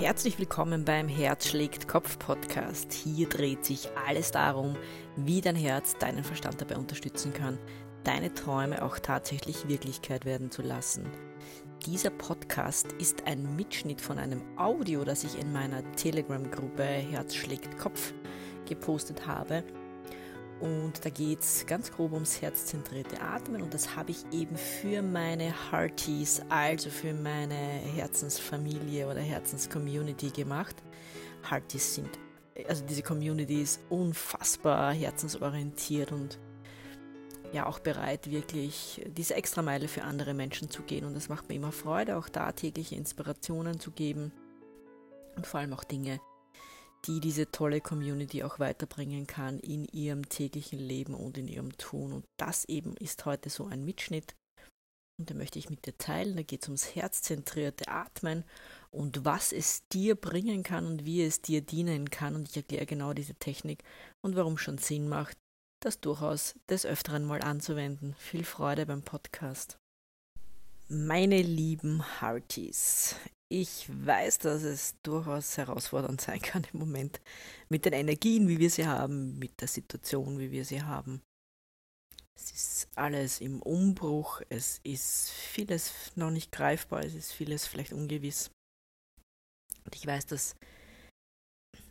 Herzlich 0.00 0.38
willkommen 0.38 0.84
beim 0.84 1.08
Herz 1.08 1.48
schlägt 1.48 1.88
Kopf 1.88 2.20
Podcast. 2.20 2.92
Hier 2.92 3.28
dreht 3.28 3.64
sich 3.64 3.88
alles 4.06 4.30
darum, 4.30 4.76
wie 5.16 5.40
dein 5.40 5.56
Herz 5.56 5.96
deinen 5.98 6.22
Verstand 6.22 6.60
dabei 6.60 6.76
unterstützen 6.76 7.32
kann, 7.32 7.58
deine 8.04 8.32
Träume 8.32 8.84
auch 8.84 9.00
tatsächlich 9.00 9.66
Wirklichkeit 9.66 10.24
werden 10.24 10.52
zu 10.52 10.62
lassen. 10.62 11.04
Dieser 11.84 12.10
Podcast 12.10 12.92
ist 13.00 13.26
ein 13.26 13.56
Mitschnitt 13.56 14.00
von 14.00 14.20
einem 14.20 14.40
Audio, 14.56 15.02
das 15.02 15.24
ich 15.24 15.36
in 15.36 15.52
meiner 15.52 15.82
Telegram-Gruppe 15.96 16.84
Herz 16.84 17.34
schlägt 17.34 17.76
Kopf 17.76 18.14
gepostet 18.68 19.26
habe 19.26 19.64
und 20.60 21.04
da 21.04 21.10
geht 21.10 21.40
es 21.40 21.66
ganz 21.66 21.92
grob 21.92 22.12
ums 22.12 22.42
herzzentrierte 22.42 23.20
Atmen 23.20 23.62
und 23.62 23.74
das 23.74 23.96
habe 23.96 24.10
ich 24.10 24.24
eben 24.32 24.56
für 24.56 25.02
meine 25.02 25.54
Hearties, 25.70 26.42
also 26.48 26.90
für 26.90 27.14
meine 27.14 27.54
Herzensfamilie 27.54 29.06
oder 29.06 29.20
Herzenscommunity 29.20 30.30
gemacht. 30.30 30.76
Hearties 31.48 31.94
sind, 31.94 32.18
also 32.68 32.84
diese 32.84 33.02
Community 33.02 33.62
ist 33.62 33.80
unfassbar 33.88 34.92
herzensorientiert 34.92 36.12
und 36.12 36.38
ja 37.52 37.66
auch 37.66 37.78
bereit, 37.78 38.30
wirklich 38.30 39.04
diese 39.06 39.34
Extrameile 39.34 39.88
für 39.88 40.02
andere 40.02 40.34
Menschen 40.34 40.70
zu 40.70 40.82
gehen. 40.82 41.04
Und 41.04 41.16
es 41.16 41.28
macht 41.28 41.48
mir 41.48 41.54
immer 41.54 41.72
Freude, 41.72 42.16
auch 42.16 42.28
da 42.28 42.52
tägliche 42.52 42.94
Inspirationen 42.94 43.80
zu 43.80 43.90
geben 43.90 44.32
und 45.36 45.46
vor 45.46 45.60
allem 45.60 45.72
auch 45.72 45.84
Dinge, 45.84 46.20
die 47.06 47.20
diese 47.20 47.50
tolle 47.50 47.80
Community 47.80 48.42
auch 48.42 48.58
weiterbringen 48.58 49.26
kann 49.26 49.58
in 49.60 49.84
ihrem 49.86 50.28
täglichen 50.28 50.78
Leben 50.78 51.14
und 51.14 51.38
in 51.38 51.48
ihrem 51.48 51.76
Tun. 51.76 52.12
Und 52.12 52.24
das 52.36 52.64
eben 52.66 52.96
ist 52.96 53.24
heute 53.24 53.50
so 53.50 53.66
ein 53.66 53.84
Mitschnitt. 53.84 54.34
Und 55.18 55.30
den 55.30 55.38
möchte 55.38 55.58
ich 55.58 55.70
mit 55.70 55.86
dir 55.86 55.96
teilen. 55.98 56.36
Da 56.36 56.42
geht 56.42 56.62
es 56.62 56.68
ums 56.68 56.94
herzzentrierte 56.94 57.88
Atmen 57.88 58.44
und 58.90 59.24
was 59.24 59.52
es 59.52 59.86
dir 59.88 60.14
bringen 60.14 60.62
kann 60.62 60.86
und 60.86 61.04
wie 61.04 61.22
es 61.22 61.40
dir 61.42 61.60
dienen 61.60 62.10
kann. 62.10 62.34
Und 62.36 62.48
ich 62.48 62.56
erkläre 62.56 62.86
genau 62.86 63.12
diese 63.12 63.34
Technik 63.34 63.82
und 64.24 64.36
warum 64.36 64.58
schon 64.58 64.78
Sinn 64.78 65.08
macht, 65.08 65.36
das 65.80 66.00
durchaus 66.00 66.54
des 66.68 66.86
Öfteren 66.86 67.24
mal 67.24 67.42
anzuwenden. 67.42 68.14
Viel 68.18 68.44
Freude 68.44 68.86
beim 68.86 69.02
Podcast. 69.02 69.78
Meine 70.90 71.42
lieben 71.42 72.02
Hearties, 72.20 73.14
ich 73.52 73.86
weiß, 73.88 74.38
dass 74.38 74.62
es 74.62 74.94
durchaus 75.02 75.58
herausfordernd 75.58 76.18
sein 76.18 76.40
kann 76.40 76.66
im 76.72 76.78
Moment 76.78 77.20
mit 77.68 77.84
den 77.84 77.92
Energien, 77.92 78.48
wie 78.48 78.58
wir 78.58 78.70
sie 78.70 78.86
haben, 78.86 79.38
mit 79.38 79.60
der 79.60 79.68
Situation, 79.68 80.38
wie 80.38 80.50
wir 80.50 80.64
sie 80.64 80.82
haben. 80.82 81.20
Es 82.34 82.52
ist 82.52 82.88
alles 82.94 83.42
im 83.42 83.60
Umbruch, 83.60 84.40
es 84.48 84.80
ist 84.82 85.30
vieles 85.30 85.92
noch 86.16 86.30
nicht 86.30 86.52
greifbar, 86.52 87.00
es 87.00 87.14
ist 87.14 87.32
vieles 87.32 87.66
vielleicht 87.66 87.92
ungewiss. 87.92 88.50
Und 89.84 89.94
ich 89.94 90.06
weiß, 90.06 90.24
dass 90.24 90.56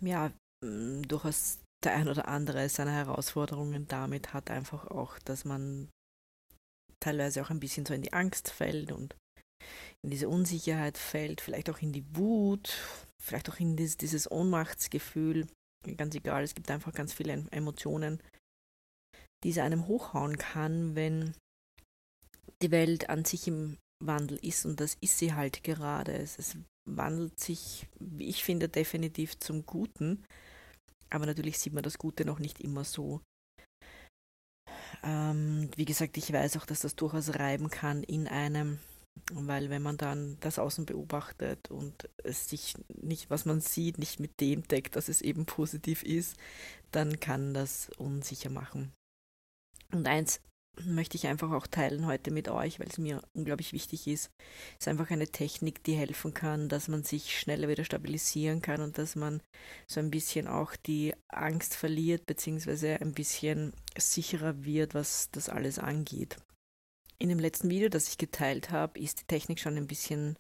ja 0.02 0.32
durchaus 0.64 1.60
der 1.84 1.94
ein 1.94 2.08
oder 2.08 2.28
andere 2.28 2.68
seine 2.70 2.94
Herausforderungen 2.94 3.88
damit 3.88 4.34
hat, 4.34 4.50
einfach 4.50 4.88
auch, 4.88 5.20
dass 5.20 5.46
man 5.46 5.90
teilweise 7.00 7.42
auch 7.42 7.50
ein 7.50 7.60
bisschen 7.60 7.86
so 7.86 7.94
in 7.94 8.02
die 8.02 8.14
Angst 8.14 8.50
fällt 8.50 8.92
und 8.92 9.16
in 10.04 10.12
diese 10.12 10.30
Unsicherheit 10.30 10.98
fällt, 10.98 11.42
vielleicht 11.42 11.70
auch 11.70 11.80
in 11.80 11.92
die 11.92 12.06
Wut, 12.16 12.78
vielleicht 13.22 13.50
auch 13.50 13.60
in 13.60 13.76
dieses, 13.76 13.98
dieses 13.98 14.30
Ohnmachtsgefühl. 14.30 15.48
Ganz 15.96 16.16
egal, 16.16 16.44
es 16.44 16.56
gibt 16.56 16.70
einfach 16.72 16.94
ganz 16.94 17.14
viele 17.14 17.46
Emotionen, 17.52 18.22
die 19.44 19.50
es 19.52 19.58
einem 19.58 19.88
hochhauen 19.88 20.38
kann, 20.38 20.96
wenn 20.96 21.34
die 22.62 22.72
Welt 22.72 23.10
an 23.10 23.26
sich 23.26 23.48
im 23.48 23.78
Wandel 24.04 24.38
ist 24.42 24.66
und 24.66 24.80
das 24.80 24.98
ist 25.02 25.18
sie 25.18 25.34
halt 25.34 25.64
gerade. 25.64 26.14
Es, 26.14 26.38
es 26.38 26.58
wandelt 26.90 27.40
sich, 27.40 27.88
wie 28.00 28.28
ich 28.28 28.44
finde, 28.44 28.70
definitiv 28.70 29.40
zum 29.40 29.66
Guten, 29.66 30.24
aber 31.10 31.26
natürlich 31.26 31.60
sieht 31.60 31.74
man 31.74 31.84
das 31.84 31.98
Gute 31.98 32.26
noch 32.26 32.40
nicht 32.40 32.60
immer 32.62 32.84
so. 32.84 33.22
Ähm, 35.04 35.70
wie 35.76 35.86
gesagt, 35.86 36.18
ich 36.18 36.32
weiß 36.32 36.58
auch, 36.58 36.66
dass 36.66 36.82
das 36.82 36.96
durchaus 36.96 37.36
reiben 37.36 37.70
kann 37.70 38.04
in 38.04 38.28
einem, 38.28 38.80
weil 39.32 39.70
wenn 39.70 39.82
man 39.82 39.98
dann 39.98 40.38
das 40.40 40.60
Außen 40.60 40.86
beobachtet 40.86 41.70
und 41.70 42.10
es 42.24 42.50
sich 42.50 42.76
nicht, 43.02 43.30
was 43.30 43.46
man 43.46 43.62
sieht, 43.62 43.98
nicht 43.98 44.20
mit 44.20 44.40
dem 44.42 44.68
deckt, 44.68 44.96
dass 44.96 45.10
es 45.10 45.22
eben 45.22 45.46
positiv 45.46 46.04
ist, 46.04 46.38
dann 46.92 47.20
kann 47.20 47.54
das 47.54 47.90
unsicher 47.98 48.50
machen. 48.50 48.92
Und 49.92 50.08
eins 50.08 50.42
möchte 50.86 51.18
ich 51.18 51.28
einfach 51.28 51.52
auch 51.52 51.68
teilen 51.68 52.06
heute 52.06 52.32
mit 52.32 52.50
euch, 52.50 52.80
weil 52.80 52.88
es 52.88 52.98
mir 52.98 53.22
unglaublich 53.34 53.74
wichtig 53.74 54.08
ist. 54.08 54.32
Es 54.74 54.82
ist 54.82 54.88
einfach 54.88 55.10
eine 55.10 55.28
Technik, 55.28 55.84
die 55.84 55.96
helfen 55.96 56.34
kann, 56.34 56.70
dass 56.70 56.88
man 56.88 57.04
sich 57.04 57.40
schneller 57.40 57.68
wieder 57.68 57.84
stabilisieren 57.84 58.62
kann 58.62 58.82
und 58.82 58.98
dass 58.98 59.16
man 59.16 59.42
so 59.88 60.00
ein 60.00 60.12
bisschen 60.12 60.48
auch 60.48 60.76
die 60.76 61.14
Angst 61.30 61.76
verliert, 61.76 62.26
beziehungsweise 62.26 63.00
ein 63.02 63.14
bisschen 63.14 63.74
sicherer 63.98 64.64
wird, 64.64 64.94
was 64.94 65.30
das 65.32 65.50
alles 65.50 65.80
angeht. 65.80 66.38
In 67.20 67.30
dem 67.30 67.40
letzten 67.40 67.70
Video, 67.70 67.90
das 67.90 68.10
ich 68.10 68.18
geteilt 68.18 68.70
habe, 68.70 69.00
ist 69.00 69.22
die 69.22 69.26
Technik 69.26 69.60
schon 69.60 69.76
ein 69.76 69.88
bisschen 69.88 70.38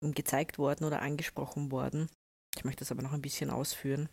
gezeigt 0.00 0.58
worden 0.58 0.84
oder 0.84 1.02
angesprochen 1.02 1.72
worden. 1.72 2.08
Ich 2.56 2.64
möchte 2.64 2.80
das 2.80 2.92
aber 2.92 3.02
noch 3.02 3.12
ein 3.12 3.22
bisschen 3.22 3.50
ausführen, 3.50 4.08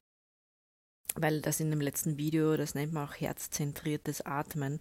weil 1.15 1.41
das 1.41 1.59
in 1.59 1.69
dem 1.69 1.81
letzten 1.81 2.17
Video, 2.17 2.57
das 2.57 2.73
nennt 2.73 2.93
man 2.93 3.07
auch 3.07 3.15
herzzentriertes 3.15 4.21
Atmen, 4.25 4.79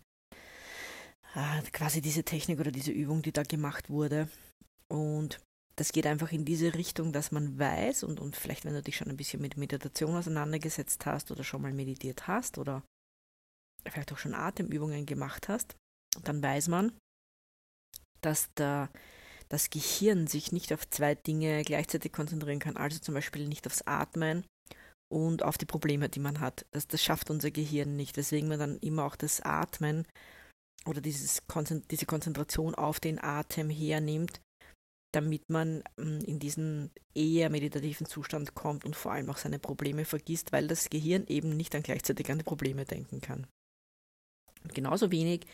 quasi 1.73 2.01
diese 2.01 2.25
Technik 2.25 2.61
oder 2.61 2.71
diese 2.71 2.93
Übung, 2.93 3.23
die 3.23 3.33
da 3.33 3.43
gemacht 3.43 3.91
wurde. 3.91 4.29
Und 4.89 5.41
das 5.77 5.93
geht 5.93 6.07
einfach 6.07 6.33
in 6.33 6.45
diese 6.45 6.75
Richtung, 6.75 7.13
dass 7.13 7.33
man 7.33 7.59
weiß 7.59 8.03
und, 8.05 8.21
und 8.21 8.37
vielleicht, 8.37 8.65
wenn 8.65 8.75
du 8.75 8.83
dich 8.83 8.97
schon 8.97 9.09
ein 9.09 9.17
bisschen 9.17 9.41
mit 9.41 9.57
Meditation 9.57 10.17
auseinandergesetzt 10.17 11.07
hast 11.07 11.31
oder 11.31 11.45
schon 11.45 11.63
mal 11.63 11.73
meditiert 11.73 12.27
hast 12.27 12.59
oder 12.59 12.83
vielleicht 13.89 14.13
auch 14.13 14.19
schon 14.19 14.35
Atemübungen 14.35 15.07
gemacht 15.07 15.49
hast, 15.49 15.77
dann 16.23 16.43
weiß 16.43 16.69
man, 16.69 16.93
dass 18.21 18.53
der, 18.55 18.91
das 19.49 19.71
Gehirn 19.71 20.27
sich 20.27 20.53
nicht 20.53 20.73
auf 20.73 20.89
zwei 20.91 21.15
Dinge 21.15 21.63
gleichzeitig 21.63 22.13
konzentrieren 22.13 22.59
kann, 22.59 22.77
also 22.77 22.99
zum 22.99 23.15
Beispiel 23.15 23.49
nicht 23.49 23.67
aufs 23.67 23.83
Atmen 23.87 24.45
und 25.11 25.43
auf 25.43 25.57
die 25.57 25.67
Probleme, 25.67 26.09
die 26.09 26.21
man 26.21 26.41
hat. 26.41 26.67
Das, 26.73 26.89
das 26.89 27.03
schafft 27.03 27.31
unser 27.31 27.51
Gehirn 27.51 27.97
nicht, 27.97 28.17
weswegen 28.17 28.49
man 28.49 28.59
dann 28.59 28.79
immer 28.79 29.05
auch 29.05 29.17
das 29.17 29.41
Atmen 29.41 30.07
oder 30.87 31.01
dieses, 31.01 31.43
diese 31.91 32.07
Konzentration 32.07 32.75
auf 32.75 33.01
den 33.01 33.23
Atem 33.23 33.71
hernimmt, 33.71 34.41
damit 35.13 35.51
man 35.51 35.83
hm, 35.99 36.21
in 36.21 36.39
diesen 36.39 36.91
eher 37.15 37.51
meditativen 37.51 38.07
Zustand 38.07 38.55
kommt 38.55 38.85
und 38.85 38.97
vor 38.97 39.13
allem 39.13 39.31
auch 39.31 39.37
seine 39.37 39.59
Probleme 39.59 40.05
vergisst, 40.05 40.53
weil 40.53 40.69
das 40.69 40.89
Gehirn 40.89 41.27
eben 41.27 41.57
nicht 41.57 41.75
dann 41.75 41.83
gleichzeitig 41.83 42.31
an 42.31 42.39
die 42.39 42.45
Probleme 42.45 42.85
denken 42.85 43.21
kann. 43.21 43.47
Und 44.63 44.75
genauso 44.75 45.11
wenig 45.11 45.47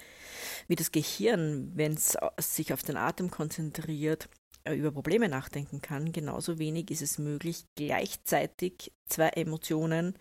wie 0.68 0.76
das 0.76 0.92
Gehirn, 0.92 1.72
wenn 1.74 1.94
es 1.94 2.16
sich 2.38 2.72
auf 2.72 2.82
den 2.82 2.96
Atem 2.96 3.30
konzentriert, 3.30 4.28
äh, 4.64 4.74
über 4.74 4.90
Probleme 4.90 5.28
nachdenken 5.28 5.80
kann, 5.80 6.12
genauso 6.12 6.58
wenig 6.58 6.90
ist 6.90 7.02
es 7.02 7.18
möglich, 7.18 7.64
gleichzeitig 7.76 8.92
zwei 9.08 9.28
Emotionen 9.28 10.18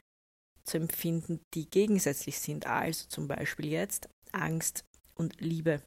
zu 0.63 0.77
empfinden, 0.77 1.41
die 1.53 1.69
gegensätzlich 1.69 2.39
sind. 2.39 2.67
Also 2.67 3.07
zum 3.07 3.27
Beispiel 3.27 3.67
jetzt 3.67 4.09
Angst 4.31 4.83
und 5.17 5.39
Liebe. 5.41 5.81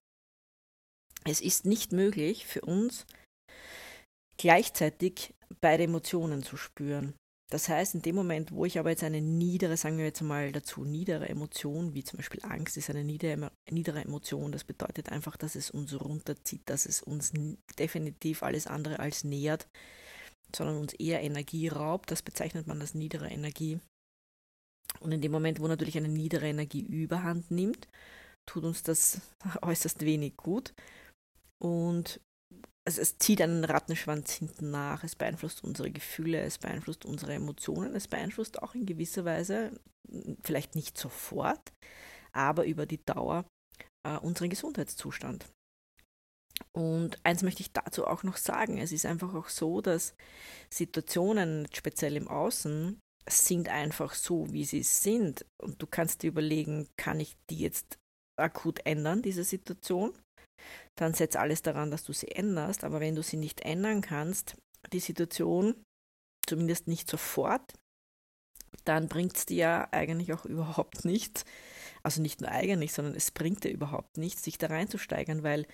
Es 1.25 1.41
ist 1.41 1.65
nicht 1.65 1.93
möglich 1.93 2.47
für 2.47 2.63
uns, 2.63 3.07
gleichzeitig 4.37 5.35
beide 5.61 5.85
Emotionen 5.85 6.43
zu 6.43 6.57
spüren. 6.57 7.15
Das 7.51 7.71
heißt, 7.71 7.95
in 7.95 8.03
dem 8.03 8.15
Moment, 8.15 8.53
wo 8.53 8.67
ich 8.67 8.79
aber 8.79 8.91
jetzt 8.91 9.05
eine 9.05 9.23
niedere, 9.23 9.79
sagen 9.79 9.97
wir 9.97 10.05
jetzt 10.05 10.21
mal 10.21 10.53
dazu, 10.53 10.85
niedere 10.85 11.31
Emotion, 11.31 11.95
wie 11.95 12.05
zum 12.05 12.19
Beispiel 12.19 12.41
Angst 12.43 12.77
ist 12.77 12.91
eine 12.91 13.05
niedere, 13.05 13.51
niedere 13.71 14.05
Emotion, 14.05 14.53
das 14.53 14.65
bedeutet 14.65 15.11
einfach, 15.11 15.37
dass 15.39 15.55
es 15.55 15.71
uns 15.71 15.99
runterzieht, 15.99 16.63
dass 16.67 16.85
es 16.85 17.03
uns 17.03 17.33
definitiv 17.79 18.43
alles 18.43 18.67
andere 18.67 18.99
als 18.99 19.25
nähert, 19.25 19.67
sondern 20.55 20.77
uns 20.77 20.93
eher 20.93 21.23
Energie 21.23 21.69
raubt, 21.69 22.11
das 22.11 22.23
bezeichnet 22.23 22.67
man 22.67 22.83
als 22.83 22.95
niedere 22.95 23.29
Energie. 23.29 23.81
Und 25.01 25.13
in 25.13 25.23
dem 25.23 25.33
Moment, 25.33 25.61
wo 25.61 25.69
natürlich 25.69 25.97
eine 25.97 26.09
niedere 26.09 26.49
Energie 26.49 26.83
überhand 26.83 27.51
nimmt, 27.51 27.89
tut 28.49 28.65
uns 28.65 28.83
das 28.83 29.21
äußerst 29.63 30.05
wenig 30.05 30.37
gut. 30.37 30.75
Und 31.63 32.21
also 32.87 33.03
es 33.03 33.19
zieht 33.19 33.43
einen 33.43 33.65
Rattenschwanz 33.65 34.33
hinten 34.33 34.71
nach, 34.71 35.05
es 35.05 35.15
beeinflusst 35.15 35.63
unsere 35.63 35.91
Gefühle, 35.91 36.41
es 36.41 36.57
beeinflusst 36.57 37.05
unsere 37.05 37.35
Emotionen, 37.35 37.95
es 37.95 38.09
beeinflusst 38.09 38.63
auch 38.63 38.75
in 38.75 38.87
gewisser 38.87 39.27
Weise, 39.27 39.79
vielleicht 40.43 40.75
nicht 40.75 40.97
sofort, 40.97 41.73
aber 42.33 42.65
über 42.65 42.87
die 42.87 43.05
Dauer 43.05 43.45
äh, 44.07 44.17
unseren 44.17 44.49
Gesundheitszustand. 44.49 45.45
Und 46.73 47.19
eins 47.25 47.43
möchte 47.43 47.61
ich 47.61 47.73
dazu 47.73 48.07
auch 48.07 48.23
noch 48.23 48.39
sagen, 48.39 48.79
es 48.79 48.93
ist 48.93 49.05
einfach 49.05 49.35
auch 49.35 49.49
so, 49.49 49.83
dass 49.83 50.15
Situationen, 50.73 51.69
speziell 51.75 52.17
im 52.17 52.29
Außen, 52.29 52.99
sind 53.29 53.69
einfach 53.69 54.15
so, 54.15 54.51
wie 54.53 54.65
sie 54.65 54.83
sind. 54.83 55.45
Und 55.61 55.83
du 55.83 55.87
kannst 55.87 56.23
dir 56.23 56.29
überlegen, 56.29 56.89
kann 56.97 57.21
ich 57.21 57.37
die 57.51 57.59
jetzt 57.59 57.99
akut 58.39 58.81
ändern, 58.85 59.23
diese 59.23 59.45
Situation? 59.45 60.13
dann 60.97 61.15
setz 61.15 61.37
alles 61.37 61.63
daran, 61.63 61.91
dass 61.91 62.05
du 62.05 62.13
sie 62.13 62.29
änderst. 62.29 62.85
Aber 62.85 63.01
wenn 63.01 63.15
du 63.15 63.23
sie 63.23 63.37
nicht 63.37 63.61
ändern 63.63 64.01
kannst, 64.01 64.57
die 64.93 65.01
Situation 65.01 65.75
zumindest 66.47 66.89
nicht 66.89 67.09
sofort, 67.11 67.75
dann 68.85 69.09
bringt 69.09 69.37
es 69.37 69.47
dir 69.47 69.57
ja 69.57 69.89
eigentlich 69.93 70.33
auch 70.33 70.45
überhaupt 70.45 71.05
nichts. 71.05 71.45
Also 72.03 72.23
nicht 72.23 72.41
nur 72.41 72.51
eigentlich, 72.51 72.93
sondern 72.93 73.15
es 73.15 73.31
bringt 73.31 73.65
dir 73.65 73.71
überhaupt 73.71 74.17
nichts, 74.17 74.45
sich 74.45 74.59
da 74.59 74.69
reinzusteigern, 74.69 75.43
weil 75.43 75.67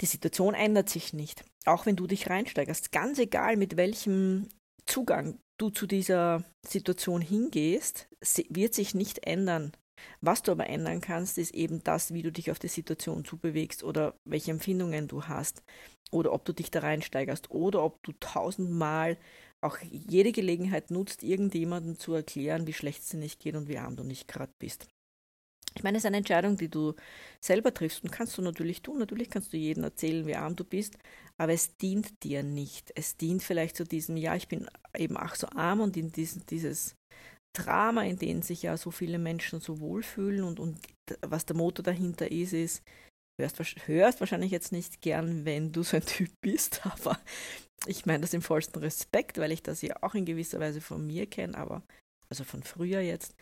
die 0.00 0.06
Situation 0.06 0.54
ändert 0.54 0.88
sich 0.88 1.12
nicht. 1.12 1.44
Auch 1.64 1.86
wenn 1.86 1.96
du 1.96 2.06
dich 2.06 2.30
reinsteigerst, 2.30 2.92
ganz 2.92 3.18
egal 3.18 3.56
mit 3.56 3.76
welchem 3.76 4.48
Zugang 4.86 5.38
du 5.58 5.70
zu 5.70 5.86
dieser 5.86 6.44
Situation 6.66 7.20
hingehst, 7.20 8.08
wird 8.48 8.74
sich 8.74 8.94
nicht 8.94 9.26
ändern. 9.26 9.72
Was 10.20 10.42
du 10.42 10.52
aber 10.52 10.66
ändern 10.68 11.00
kannst, 11.00 11.38
ist 11.38 11.54
eben 11.54 11.82
das, 11.84 12.12
wie 12.12 12.22
du 12.22 12.32
dich 12.32 12.50
auf 12.50 12.58
die 12.58 12.68
Situation 12.68 13.24
zubewegst 13.24 13.82
oder 13.84 14.14
welche 14.24 14.50
Empfindungen 14.50 15.08
du 15.08 15.24
hast 15.24 15.62
oder 16.10 16.32
ob 16.32 16.44
du 16.44 16.52
dich 16.52 16.70
da 16.70 16.80
reinsteigerst 16.80 17.50
oder 17.50 17.82
ob 17.82 18.02
du 18.02 18.12
tausendmal 18.20 19.18
auch 19.60 19.78
jede 19.82 20.32
Gelegenheit 20.32 20.90
nutzt, 20.90 21.22
irgendjemandem 21.22 21.98
zu 21.98 22.14
erklären, 22.14 22.66
wie 22.66 22.72
schlecht 22.72 23.02
es 23.02 23.08
dir 23.08 23.18
nicht 23.18 23.40
geht 23.40 23.56
und 23.56 23.68
wie 23.68 23.78
arm 23.78 23.96
du 23.96 24.04
nicht 24.04 24.28
gerade 24.28 24.52
bist. 24.58 24.86
Ich 25.74 25.82
meine, 25.82 25.98
es 25.98 26.02
ist 26.02 26.06
eine 26.06 26.16
Entscheidung, 26.16 26.56
die 26.56 26.68
du 26.68 26.94
selber 27.40 27.72
triffst 27.72 28.02
und 28.02 28.10
kannst 28.10 28.36
du 28.38 28.42
natürlich 28.42 28.82
tun. 28.82 28.98
Natürlich 28.98 29.30
kannst 29.30 29.52
du 29.52 29.56
jedem 29.56 29.84
erzählen, 29.84 30.26
wie 30.26 30.34
arm 30.34 30.56
du 30.56 30.64
bist, 30.64 30.98
aber 31.36 31.52
es 31.52 31.76
dient 31.76 32.24
dir 32.24 32.42
nicht. 32.42 32.90
Es 32.96 33.16
dient 33.16 33.42
vielleicht 33.42 33.76
zu 33.76 33.84
diesem, 33.84 34.16
ja, 34.16 34.34
ich 34.34 34.48
bin 34.48 34.68
eben 34.96 35.16
ach 35.16 35.36
so 35.36 35.46
arm 35.48 35.80
und 35.80 35.96
in 35.96 36.10
diesen, 36.10 36.44
dieses 36.46 36.96
Drama, 37.52 38.04
in 38.04 38.18
dem 38.18 38.42
sich 38.42 38.62
ja 38.62 38.76
so 38.76 38.90
viele 38.90 39.18
Menschen 39.18 39.60
so 39.60 39.80
wohlfühlen 39.80 40.44
und, 40.44 40.60
und 40.60 40.78
was 41.22 41.46
der 41.46 41.56
Motor 41.56 41.82
dahinter 41.82 42.30
ist, 42.30 42.52
ist, 42.52 42.82
hörst, 43.40 43.58
hörst 43.86 44.20
wahrscheinlich 44.20 44.50
jetzt 44.50 44.72
nicht 44.72 45.00
gern, 45.00 45.44
wenn 45.44 45.72
du 45.72 45.82
so 45.82 45.96
ein 45.96 46.04
Typ 46.04 46.30
bist, 46.40 46.84
aber 46.86 47.18
ich 47.86 48.06
meine 48.06 48.20
das 48.20 48.34
im 48.34 48.42
vollsten 48.42 48.80
Respekt, 48.82 49.38
weil 49.38 49.52
ich 49.52 49.62
das 49.62 49.82
ja 49.82 49.96
auch 50.02 50.14
in 50.14 50.24
gewisser 50.24 50.60
Weise 50.60 50.80
von 50.80 51.06
mir 51.06 51.26
kenne, 51.26 51.56
aber 51.56 51.82
also 52.28 52.44
von 52.44 52.62
früher 52.62 53.00
jetzt. 53.00 53.34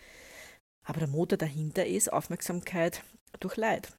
Aber 0.85 1.01
der 1.01 1.09
Motor 1.09 1.37
dahinter 1.37 1.85
ist 1.85 2.13
Aufmerksamkeit 2.13 3.03
durch 3.41 3.57
Leid. 3.57 3.97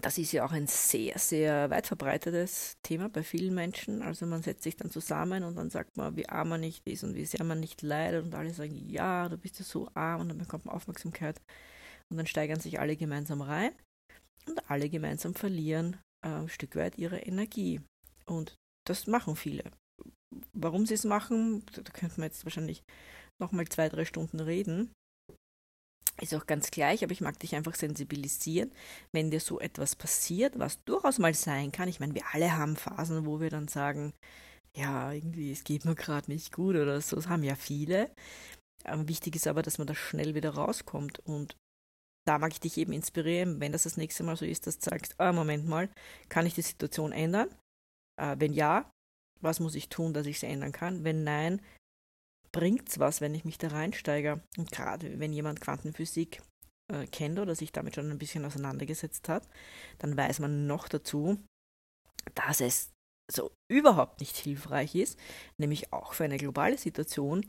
Das 0.00 0.18
ist 0.18 0.32
ja 0.32 0.44
auch 0.44 0.52
ein 0.52 0.66
sehr, 0.66 1.18
sehr 1.18 1.70
weit 1.70 1.86
verbreitetes 1.86 2.78
Thema 2.82 3.08
bei 3.08 3.22
vielen 3.22 3.54
Menschen. 3.54 4.02
Also 4.02 4.26
man 4.26 4.42
setzt 4.42 4.62
sich 4.62 4.76
dann 4.76 4.90
zusammen 4.90 5.44
und 5.44 5.54
dann 5.56 5.70
sagt 5.70 5.96
man, 5.96 6.16
wie 6.16 6.28
arm 6.28 6.48
man 6.48 6.60
nicht 6.60 6.86
ist 6.88 7.04
und 7.04 7.14
wie 7.14 7.26
sehr 7.26 7.44
man 7.44 7.60
nicht 7.60 7.82
leidet 7.82 8.24
und 8.24 8.34
alle 8.34 8.54
sagen, 8.54 8.74
ja, 8.88 9.28
du 9.28 9.36
bist 9.36 9.58
ja 9.58 9.64
so 9.64 9.88
arm 9.94 10.22
und 10.22 10.28
dann 10.30 10.38
bekommt 10.38 10.64
man 10.64 10.74
Aufmerksamkeit 10.74 11.40
und 12.10 12.16
dann 12.16 12.26
steigern 12.26 12.58
sich 12.58 12.80
alle 12.80 12.96
gemeinsam 12.96 13.42
rein 13.42 13.72
und 14.46 14.70
alle 14.70 14.88
gemeinsam 14.88 15.34
verlieren 15.34 15.98
äh, 16.24 16.28
ein 16.28 16.48
Stück 16.48 16.74
weit 16.76 16.98
ihre 16.98 17.18
Energie. 17.18 17.80
Und 18.26 18.54
das 18.86 19.06
machen 19.06 19.36
viele. 19.36 19.70
Warum 20.52 20.86
sie 20.86 20.94
es 20.94 21.04
machen, 21.04 21.64
da 21.72 21.82
könnte 21.92 22.18
man 22.18 22.28
jetzt 22.28 22.44
wahrscheinlich 22.44 22.82
nochmal 23.40 23.66
zwei, 23.68 23.88
drei 23.88 24.04
Stunden 24.04 24.40
reden. 24.40 24.90
Ist 26.20 26.34
auch 26.34 26.46
ganz 26.46 26.70
gleich, 26.70 27.02
aber 27.02 27.12
ich 27.12 27.20
mag 27.20 27.38
dich 27.40 27.54
einfach 27.54 27.74
sensibilisieren, 27.74 28.70
wenn 29.12 29.30
dir 29.30 29.40
so 29.40 29.58
etwas 29.58 29.96
passiert, 29.96 30.58
was 30.58 30.82
durchaus 30.84 31.18
mal 31.18 31.34
sein 31.34 31.72
kann. 31.72 31.88
Ich 31.88 32.00
meine, 32.00 32.14
wir 32.14 32.22
alle 32.32 32.56
haben 32.56 32.76
Phasen, 32.76 33.26
wo 33.26 33.40
wir 33.40 33.50
dann 33.50 33.66
sagen, 33.66 34.12
ja, 34.76 35.12
irgendwie, 35.12 35.52
es 35.52 35.64
geht 35.64 35.84
mir 35.84 35.94
gerade 35.94 36.30
nicht 36.30 36.52
gut 36.52 36.76
oder 36.76 37.00
so. 37.00 37.16
Das 37.16 37.28
haben 37.28 37.42
ja 37.42 37.54
viele. 37.54 38.10
Aber 38.84 39.08
wichtig 39.08 39.36
ist 39.36 39.46
aber, 39.46 39.62
dass 39.62 39.78
man 39.78 39.86
da 39.86 39.94
schnell 39.94 40.34
wieder 40.34 40.50
rauskommt. 40.50 41.18
Und 41.20 41.56
da 42.26 42.38
mag 42.38 42.52
ich 42.52 42.60
dich 42.60 42.78
eben 42.78 42.92
inspirieren, 42.92 43.60
wenn 43.60 43.72
das 43.72 43.84
das 43.84 43.96
nächste 43.96 44.22
Mal 44.22 44.36
so 44.36 44.44
ist, 44.44 44.66
dass 44.66 44.78
du 44.78 44.90
sagst, 44.90 45.16
oh, 45.18 45.32
Moment 45.32 45.66
mal, 45.66 45.88
kann 46.28 46.46
ich 46.46 46.54
die 46.54 46.62
Situation 46.62 47.12
ändern? 47.12 47.48
Äh, 48.20 48.36
wenn 48.38 48.52
ja, 48.52 48.90
was 49.40 49.60
muss 49.60 49.74
ich 49.74 49.88
tun, 49.88 50.14
dass 50.14 50.26
ich 50.26 50.38
sie 50.38 50.46
ändern 50.46 50.72
kann? 50.72 51.04
Wenn 51.04 51.24
nein, 51.24 51.60
bringt 52.52 52.88
es 52.88 52.98
was, 52.98 53.20
wenn 53.20 53.34
ich 53.34 53.44
mich 53.44 53.58
da 53.58 53.68
reinsteige? 53.68 54.42
Und 54.56 54.70
gerade 54.70 55.18
wenn 55.18 55.32
jemand 55.32 55.60
Quantenphysik 55.60 56.42
äh, 56.92 57.06
kennt 57.06 57.38
oder 57.38 57.54
sich 57.54 57.72
damit 57.72 57.94
schon 57.94 58.10
ein 58.10 58.18
bisschen 58.18 58.44
auseinandergesetzt 58.44 59.28
hat, 59.28 59.48
dann 59.98 60.16
weiß 60.16 60.40
man 60.40 60.66
noch 60.66 60.88
dazu, 60.88 61.38
dass 62.34 62.60
es 62.60 62.90
so 63.30 63.50
überhaupt 63.70 64.20
nicht 64.20 64.36
hilfreich 64.36 64.94
ist, 64.94 65.18
nämlich 65.58 65.92
auch 65.92 66.12
für 66.12 66.24
eine 66.24 66.36
globale 66.36 66.76
Situation, 66.76 67.46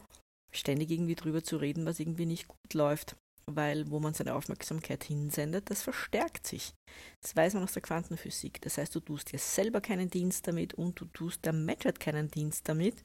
ständig 0.55 0.91
irgendwie 0.91 1.15
drüber 1.15 1.43
zu 1.43 1.57
reden, 1.57 1.85
was 1.85 1.99
irgendwie 1.99 2.25
nicht 2.25 2.47
gut 2.47 2.73
läuft 2.73 3.15
weil 3.45 3.89
wo 3.89 3.99
man 3.99 4.13
seine 4.13 4.35
Aufmerksamkeit 4.35 5.03
hinsendet, 5.03 5.69
das 5.69 5.81
verstärkt 5.81 6.47
sich. 6.47 6.73
Das 7.21 7.35
weiß 7.35 7.55
man 7.55 7.63
aus 7.63 7.73
der 7.73 7.81
Quantenphysik. 7.81 8.61
Das 8.61 8.77
heißt, 8.77 8.93
du 8.95 8.99
tust 8.99 9.31
dir 9.31 9.39
selber 9.39 9.81
keinen 9.81 10.09
Dienst 10.09 10.47
damit 10.47 10.73
und 10.73 10.99
du 10.99 11.05
tust 11.05 11.45
der 11.45 11.53
Menschheit 11.53 11.99
keinen 11.99 12.29
Dienst 12.29 12.67
damit 12.69 13.03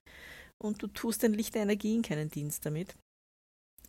und 0.62 0.82
du 0.82 0.86
tust 0.88 1.22
den 1.22 1.34
Licht 1.34 1.54
der 1.54 1.62
Energien 1.62 2.02
keinen 2.02 2.30
Dienst 2.30 2.66
damit, 2.66 2.96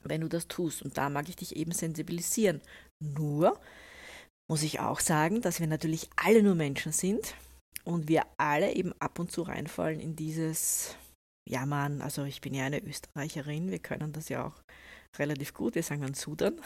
wenn 0.03 0.21
du 0.21 0.27
das 0.27 0.47
tust. 0.47 0.81
Und 0.81 0.97
da 0.97 1.09
mag 1.09 1.29
ich 1.29 1.35
dich 1.35 1.55
eben 1.55 1.71
sensibilisieren. 1.71 2.61
Nur 3.03 3.59
muss 4.49 4.63
ich 4.63 4.79
auch 4.79 4.99
sagen, 4.99 5.41
dass 5.41 5.59
wir 5.59 5.67
natürlich 5.67 6.09
alle 6.15 6.43
nur 6.43 6.55
Menschen 6.55 6.91
sind 6.91 7.35
und 7.83 8.07
wir 8.07 8.25
alle 8.37 8.73
eben 8.73 8.93
ab 8.99 9.19
und 9.19 9.31
zu 9.31 9.43
reinfallen 9.43 9.99
in 9.99 10.15
dieses 10.15 10.95
ja 11.47 11.65
Mann, 11.65 12.01
also 12.01 12.23
ich 12.25 12.41
bin 12.41 12.53
ja 12.53 12.65
eine 12.65 12.83
Österreicherin, 12.83 13.71
wir 13.71 13.79
können 13.79 14.13
das 14.13 14.29
ja 14.29 14.45
auch 14.45 14.61
relativ 15.17 15.53
gut. 15.53 15.75
Wir 15.75 15.83
sagen 15.83 16.01
dann 16.01 16.13
Sudan. 16.13 16.59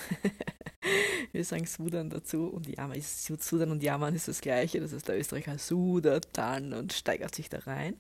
wir 1.32 1.46
sagen 1.46 1.66
Sudan 1.66 2.10
dazu 2.10 2.48
und 2.48 2.68
Yaman 2.68 2.98
ist 2.98 3.26
Sudan 3.26 3.72
und 3.72 3.82
Yaman 3.82 4.16
ist 4.16 4.28
das 4.28 4.42
gleiche. 4.42 4.82
Das 4.82 4.94
heißt, 4.94 5.08
der 5.08 5.18
Österreicher 5.18 5.58
sudert 5.58 6.28
dann 6.34 6.74
und 6.74 6.92
steigert 6.94 7.34
sich 7.34 7.50
da 7.50 7.60
rein. 7.60 7.96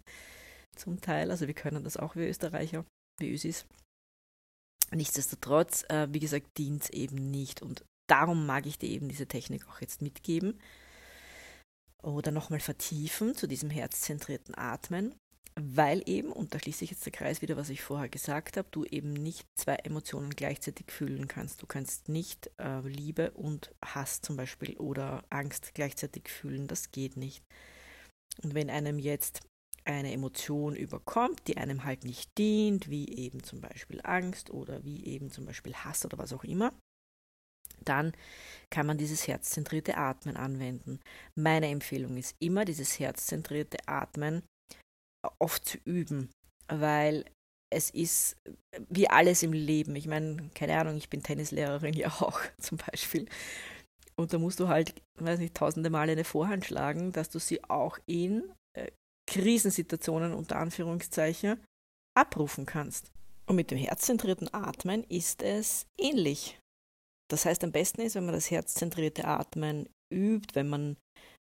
Zum 0.75 1.02
Teil. 1.02 1.31
Also 1.31 1.48
wir 1.48 1.54
können 1.54 1.84
das 1.84 1.98
auch 1.98 2.16
wie 2.16 2.28
Österreicher, 2.28 2.86
wie 3.20 3.31
Ösis. 3.31 3.66
Nichtsdestotrotz, 4.92 5.84
äh, 5.90 6.08
wie 6.12 6.20
gesagt, 6.20 6.58
dient 6.58 6.84
es 6.84 6.90
eben 6.90 7.31
nicht. 7.31 7.62
Und 7.62 7.86
darum 8.08 8.46
mag 8.46 8.66
ich 8.66 8.78
dir 8.78 8.90
eben 8.90 9.10
diese 9.10 9.28
Technik 9.28 9.68
auch 9.68 9.81
jetzt 9.81 10.02
mitgeben. 10.02 10.60
Oder 12.02 12.31
nochmal 12.31 12.60
vertiefen 12.60 13.36
zu 13.36 13.48
diesem 13.48 13.70
herzzentrierten 13.70 14.56
Atmen 14.56 15.16
weil 15.56 16.02
eben, 16.08 16.31
und 16.31 16.54
da 16.54 16.60
schließt 16.60 16.80
sich 16.80 16.92
jetzt 16.92 17.06
der 17.06 17.12
Kreis 17.12 17.42
wieder, 17.42 17.58
was 17.58 17.70
ich 17.70 17.81
vorher 17.81 18.10
gesagt 18.10 18.58
habe, 18.58 18.68
du 18.72 18.86
eben 18.86 19.14
nicht 19.14 19.48
zwei 19.56 19.75
Emotionen 19.75 20.31
gleichzeitig 20.31 20.92
fühlen 20.92 21.28
kannst. 21.28 21.62
Du 21.62 21.68
kannst 21.68 22.10
nicht 22.10 22.50
äh, 22.58 22.80
Liebe 22.80 23.31
und 23.31 23.74
Hass 23.86 24.22
zum 24.22 24.36
Beispiel 24.36 24.78
oder 24.78 25.24
Angst 25.30 25.74
gleichzeitig 25.75 26.30
fühlen. 26.30 26.68
Das 26.68 26.92
geht 26.92 27.18
nicht. 27.18 27.44
Und 28.42 28.56
wenn 28.56 28.72
einem 28.72 28.98
jetzt 28.98 29.42
eine 29.86 30.12
Emotion 30.12 30.75
überkommt, 30.75 31.48
die 31.48 31.58
einem 31.58 31.84
halt 31.84 32.04
nicht 32.04 32.38
dient, 32.38 32.90
wie 32.90 33.10
eben 33.10 33.44
zum 33.44 33.62
Beispiel 33.62 34.02
Angst 34.04 34.50
oder 34.52 34.84
wie 34.84 35.06
eben 35.06 35.30
zum 35.30 35.46
Beispiel 35.46 35.74
Hass 35.74 36.06
oder 36.06 36.18
was 36.18 36.34
auch 36.34 36.44
immer, 36.44 36.74
dann 37.84 38.13
kann 38.70 38.86
man 38.86 38.98
dieses 38.98 39.28
herzzentrierte 39.28 39.98
Atmen 39.98 40.38
anwenden. 40.38 41.00
Meine 41.36 41.68
Empfehlung 41.68 42.18
ist 42.18 42.36
immer, 42.40 42.66
dieses 42.66 43.00
herzzentrierte 43.00 43.78
Atmen 43.88 44.44
oft 45.40 45.66
zu 45.66 45.78
üben, 45.86 46.30
weil 46.68 47.25
es 47.74 47.90
ist 47.90 48.38
wie 48.90 49.10
alles 49.10 49.44
im 49.44 49.54
Leben. 49.54 49.96
Ich 49.96 50.08
meine, 50.08 50.50
keine 50.54 50.78
Ahnung, 50.78 50.98
ich 50.98 51.10
bin 51.10 51.24
Tennislehrerin 51.24 51.94
ja 51.94 52.10
auch 52.10 52.40
zum 52.60 52.78
Beispiel. 52.78 53.28
Und 54.16 54.32
da 54.32 54.38
musst 54.38 54.60
du 54.60 54.68
halt, 54.68 54.94
weiß 55.20 55.40
nicht, 55.40 55.56
tausende 55.56 55.90
Male 55.90 56.12
eine 56.12 56.24
Vorhand 56.24 56.66
schlagen, 56.66 57.12
dass 57.12 57.30
du 57.30 57.40
sie 57.40 57.63
auch 57.63 57.98
in 58.06 58.44
äh, 58.78 58.92
Krisensituationen 59.34 60.34
unter 60.34 60.58
Anführungszeichen 60.58 61.60
abrufen 62.16 62.66
kannst. 62.66 63.12
Und 63.46 63.56
mit 63.56 63.72
dem 63.72 63.78
herzzentrierten 63.78 64.54
Atmen 64.54 65.04
ist 65.10 65.42
es 65.42 65.86
ähnlich. 65.98 66.60
Das 67.30 67.46
heißt, 67.46 67.63
am 67.63 67.72
besten 67.72 68.02
ist, 68.02 68.16
wenn 68.16 68.25
man 68.25 68.36
das 68.36 68.52
herzzentrierte 68.52 69.25
Atmen 69.25 69.90
übt, 70.13 70.56
wenn 70.56 70.70
man 70.70 70.98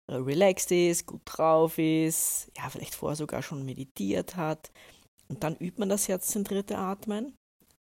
relaxed 0.08 0.70
ist, 0.70 1.06
gut 1.06 1.22
drauf 1.24 1.78
ist, 1.78 2.50
ja, 2.56 2.68
vielleicht 2.70 2.94
vorher 2.94 3.16
sogar 3.16 3.42
schon 3.42 3.64
meditiert 3.64 4.36
hat. 4.36 4.70
Und 5.28 5.42
dann 5.44 5.56
übt 5.56 5.78
man 5.78 5.88
das 5.88 6.08
herzzentrierte 6.08 6.78
Atmen. 6.78 7.34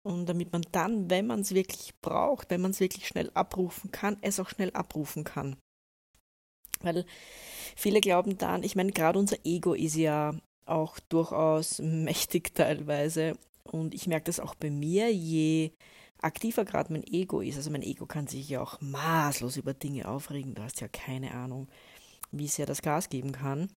Und 0.03 0.27
damit 0.27 0.53
man 0.53 0.63
dann, 0.73 1.11
wenn 1.11 1.27
man 1.27 1.41
es 1.41 1.55
wirklich 1.55 1.93
braucht, 2.03 2.51
wenn 2.51 2.63
man 2.63 2.71
es 2.71 2.81
wirklich 2.81 3.07
schnell 3.07 3.31
abrufen 3.35 3.91
kann, 3.91 4.17
es 4.23 4.41
auch 4.41 4.49
schnell 4.49 4.71
abrufen 4.71 5.25
kann. 5.25 5.57
Weil 6.83 7.05
viele 7.77 8.01
glauben 8.01 8.39
dann, 8.39 8.63
ich 8.63 8.77
meine, 8.77 8.93
gerade 8.93 9.19
unser 9.19 9.37
Ego 9.45 9.75
ist 9.75 9.97
ja 9.97 10.35
auch 10.67 10.99
durchaus 11.09 11.79
mächtig 11.81 12.55
teilweise. 12.55 13.37
Und 13.65 13.95
ich 13.95 14.07
merke 14.07 14.27
das 14.27 14.41
auch 14.41 14.55
bei 14.55 14.71
mir, 14.71 15.13
je 15.13 15.73
aktiver 16.23 16.65
gerade 16.65 16.93
mein 16.93 17.05
Ego 17.05 17.41
ist. 17.41 17.57
Also 17.57 17.71
mein 17.71 17.83
Ego 17.83 18.07
kann 18.07 18.27
sich 18.27 18.49
ja 18.49 18.61
auch 18.61 18.81
maßlos 18.81 19.57
über 19.57 19.75
Dinge 19.75 20.09
aufregen, 20.09 20.55
du 20.55 20.63
hast 20.63 20.81
ja 20.81 20.89
keine 20.89 21.33
Ahnung 21.33 21.69
wie 22.33 22.49
sehr 22.49 22.67
das 22.67 22.83
Gas 22.83 23.09
geben 23.09 23.33
kann. 23.33 23.71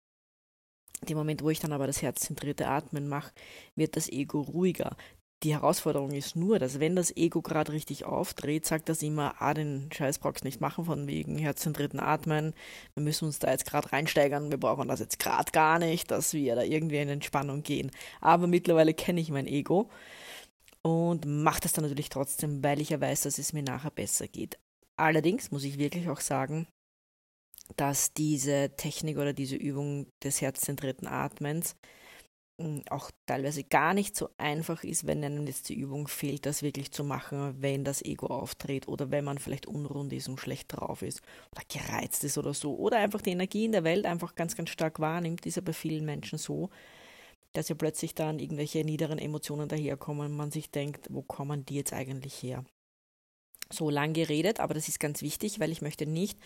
Dem 1.08 1.18
Moment, 1.18 1.42
wo 1.42 1.50
ich 1.50 1.60
dann 1.60 1.74
aber 1.74 1.88
das 1.88 2.02
herzzentrierte 2.02 2.68
Atmen 2.68 3.08
mache, 3.08 3.32
wird 3.76 3.96
das 3.96 4.10
Ego 4.10 4.42
ruhiger. 4.42 4.96
Die 5.44 5.54
Herausforderung 5.54 6.12
ist 6.12 6.36
nur, 6.36 6.60
dass 6.60 6.80
wenn 6.80 6.96
das 6.96 7.16
Ego 7.16 7.42
gerade 7.42 7.72
richtig 7.72 8.06
aufdreht, 8.06 8.66
sagt 8.66 8.90
das 8.90 9.02
immer, 9.02 9.42
ah, 9.42 9.54
den 9.54 9.90
Scheiß 9.92 10.20
brauchst 10.20 10.44
nicht 10.44 10.62
machen 10.62 10.86
von 10.86 11.08
wegen 11.08 11.38
Herz 11.38 11.66
in 11.66 11.74
dritten 11.74 12.00
Atmen, 12.00 12.54
wir 12.94 13.04
müssen 13.04 13.26
uns 13.26 13.40
da 13.40 13.50
jetzt 13.50 13.66
gerade 13.66 13.92
reinsteigern, 13.92 14.52
wir 14.52 14.60
brauchen 14.60 14.88
das 14.88 15.00
jetzt 15.00 15.20
gerade 15.20 15.52
gar 15.52 15.80
nicht, 15.80 16.12
dass 16.12 16.34
wir 16.34 16.56
da 16.56 16.62
irgendwie 16.62 16.98
in 16.98 17.10
Entspannung 17.10 17.64
gehen. 17.64 17.92
Aber 18.20 18.46
mittlerweile 18.46 18.94
kenne 18.94 19.20
ich 19.20 19.32
mein 19.32 19.48
Ego 19.48 19.90
und 20.84 21.26
mache 21.26 21.62
das 21.62 21.74
dann 21.74 21.84
natürlich 21.86 22.10
trotzdem, 22.10 22.64
weil 22.64 22.80
ich 22.80 22.90
ja 22.90 23.02
weiß, 23.02 23.22
dass 23.22 23.40
es 23.40 23.54
mir 23.54 23.64
nachher 23.64 23.92
besser 23.92 24.28
geht. 24.28 24.60
Allerdings 24.96 25.50
muss 25.50 25.64
ich 25.64 25.80
wirklich 25.80 26.08
auch 26.10 26.20
sagen, 26.20 26.68
dass 27.78 28.14
diese 28.14 28.72
Technik 28.76 29.18
oder 29.18 29.34
diese 29.34 29.56
Übung 29.56 30.08
des 30.24 30.42
herzzentrierten 30.42 31.08
Atmens 31.08 31.76
auch 32.90 33.12
teilweise 33.26 33.64
gar 33.64 33.94
nicht 33.94 34.16
so 34.16 34.30
einfach 34.38 34.84
ist, 34.84 35.08
wenn 35.08 35.24
einem 35.24 35.48
jetzt 35.48 35.70
die 35.70 35.76
Übung 35.76 36.08
fehlt, 36.08 36.46
das 36.46 36.64
wirklich 36.64 36.92
zu 36.92 37.04
machen, 37.04 37.56
wenn 37.60 37.84
das 37.84 38.02
Ego 38.04 38.28
auftritt 38.28 38.88
oder 38.88 39.12
wenn 39.12 39.26
man 39.26 39.38
vielleicht 39.38 39.66
unrund 39.66 40.14
ist 40.14 40.28
und 40.28 40.40
schlecht 40.40 40.74
drauf 40.74 41.02
ist 41.02 41.22
oder 41.52 41.64
gereizt 41.68 42.24
ist 42.24 42.38
oder 42.38 42.54
so 42.54 42.76
oder 42.76 42.98
einfach 42.98 43.22
die 43.22 43.32
Energie 43.32 43.66
in 43.66 43.72
der 43.72 43.84
Welt 43.84 44.06
einfach 44.06 44.36
ganz, 44.36 44.56
ganz 44.56 44.70
stark 44.70 45.00
wahrnimmt, 45.00 45.46
ist 45.46 45.56
ja 45.56 45.62
bei 45.62 45.74
vielen 45.74 46.06
Menschen 46.06 46.38
so, 46.38 46.70
dass 47.54 47.70
ja 47.70 47.76
plötzlich 47.76 48.16
dann 48.16 48.40
irgendwelche 48.40 48.84
niederen 48.84 49.20
Emotionen 49.20 49.68
daherkommen 49.68 50.28
und 50.32 50.38
man 50.38 50.52
sich 50.52 50.72
denkt, 50.72 51.08
wo 51.10 51.22
kommen 51.22 51.66
die 51.66 51.76
jetzt 51.76 51.94
eigentlich 51.94 52.42
her? 52.44 52.64
So 53.72 53.90
lang 53.90 54.14
geredet, 54.14 54.60
aber 54.60 54.74
das 54.74 54.88
ist 54.88 55.00
ganz 55.00 55.22
wichtig, 55.22 55.60
weil 55.60 55.72
ich 55.72 55.82
möchte 55.82 56.06
nicht, 56.06 56.40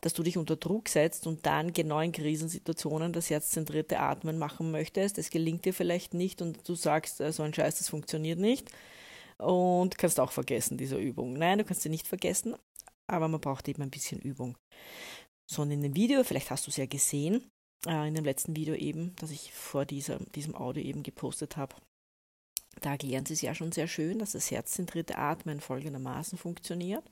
dass 0.00 0.14
du 0.14 0.22
dich 0.22 0.36
unter 0.36 0.56
Druck 0.56 0.88
setzt 0.88 1.26
und 1.26 1.46
dann 1.46 1.72
genau 1.72 2.00
in 2.00 2.12
Krisensituationen 2.12 3.12
das 3.12 3.30
herzzentrierte 3.30 3.98
Atmen 4.00 4.38
machen 4.38 4.70
möchtest. 4.70 5.18
Es 5.18 5.30
gelingt 5.30 5.64
dir 5.64 5.74
vielleicht 5.74 6.14
nicht 6.14 6.42
und 6.42 6.68
du 6.68 6.74
sagst, 6.74 7.20
äh, 7.20 7.32
so 7.32 7.42
ein 7.42 7.54
Scheiß, 7.54 7.78
das 7.78 7.88
funktioniert 7.88 8.38
nicht 8.38 8.70
und 9.38 9.98
kannst 9.98 10.20
auch 10.20 10.32
vergessen, 10.32 10.76
diese 10.76 10.98
Übung. 10.98 11.34
Nein, 11.34 11.58
du 11.58 11.64
kannst 11.64 11.82
sie 11.82 11.88
nicht 11.88 12.06
vergessen, 12.06 12.54
aber 13.06 13.28
man 13.28 13.40
braucht 13.40 13.68
eben 13.68 13.82
ein 13.82 13.90
bisschen 13.90 14.20
Übung. 14.20 14.56
So, 15.50 15.62
und 15.62 15.70
in 15.70 15.82
dem 15.82 15.94
Video, 15.94 16.24
vielleicht 16.24 16.50
hast 16.50 16.66
du 16.66 16.70
es 16.70 16.76
ja 16.76 16.86
gesehen, 16.86 17.50
äh, 17.86 18.08
in 18.08 18.14
dem 18.14 18.24
letzten 18.24 18.56
Video 18.56 18.74
eben, 18.74 19.14
das 19.16 19.30
ich 19.30 19.52
vor 19.52 19.84
dieser, 19.84 20.18
diesem 20.34 20.54
Audio 20.54 20.82
eben 20.82 21.02
gepostet 21.02 21.56
habe, 21.56 21.76
da 22.80 22.92
erklären 22.92 23.26
sie 23.26 23.34
es 23.34 23.42
ja 23.42 23.54
schon 23.54 23.72
sehr 23.72 23.88
schön, 23.88 24.18
dass 24.18 24.32
das 24.32 24.50
herzzentrierte 24.50 25.18
Atmen 25.18 25.60
folgendermaßen 25.60 26.38
funktioniert. 26.38 27.04